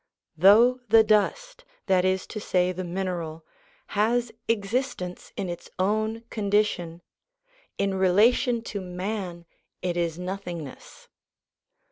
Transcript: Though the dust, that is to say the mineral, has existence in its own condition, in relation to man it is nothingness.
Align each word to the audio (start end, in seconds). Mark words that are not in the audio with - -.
Though 0.35 0.79
the 0.89 1.03
dust, 1.03 1.63
that 1.85 2.03
is 2.05 2.25
to 2.33 2.39
say 2.39 2.71
the 2.71 2.83
mineral, 2.83 3.45
has 3.93 4.31
existence 4.47 5.31
in 5.37 5.47
its 5.47 5.69
own 5.77 6.21
condition, 6.31 7.03
in 7.77 7.93
relation 7.93 8.63
to 8.73 8.81
man 8.81 9.45
it 9.83 9.95
is 9.97 10.17
nothingness. 10.17 11.07